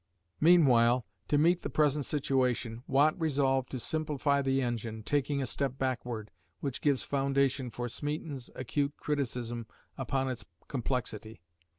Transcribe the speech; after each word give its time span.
Meanwhile, 0.39 1.05
to 1.27 1.37
meet 1.37 1.61
the 1.61 1.69
present 1.69 2.05
situation, 2.05 2.81
Watt 2.87 3.13
resolved 3.21 3.69
to 3.69 3.79
simplify 3.79 4.41
the 4.41 4.59
engine, 4.59 5.03
taking 5.03 5.43
a 5.43 5.45
step 5.45 5.77
backward, 5.77 6.31
which 6.59 6.81
gives 6.81 7.03
foundation 7.03 7.69
for 7.69 7.87
Smeaton's 7.87 8.49
acute 8.55 8.97
criticism 8.97 9.67
upon 9.99 10.27
its 10.27 10.43
complexity. 10.67 11.39